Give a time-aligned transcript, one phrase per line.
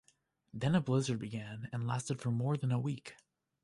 [0.51, 3.13] Then a blizzard began, and lasted for more than a week.